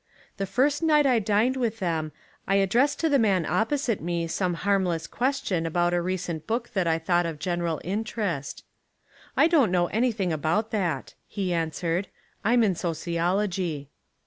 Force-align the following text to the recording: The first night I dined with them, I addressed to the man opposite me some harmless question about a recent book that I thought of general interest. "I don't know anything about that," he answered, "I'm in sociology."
The 0.37 0.47
first 0.47 0.81
night 0.81 1.05
I 1.05 1.19
dined 1.19 1.55
with 1.57 1.77
them, 1.77 2.11
I 2.47 2.55
addressed 2.55 2.99
to 3.01 3.07
the 3.07 3.19
man 3.19 3.45
opposite 3.45 4.01
me 4.01 4.25
some 4.25 4.55
harmless 4.55 5.05
question 5.05 5.67
about 5.67 5.93
a 5.93 6.01
recent 6.01 6.47
book 6.47 6.73
that 6.73 6.87
I 6.87 6.97
thought 6.97 7.27
of 7.27 7.37
general 7.37 7.79
interest. 7.83 8.63
"I 9.37 9.45
don't 9.45 9.69
know 9.69 9.89
anything 9.89 10.33
about 10.33 10.71
that," 10.71 11.13
he 11.27 11.53
answered, 11.53 12.07
"I'm 12.43 12.63
in 12.63 12.73
sociology." 12.73 13.91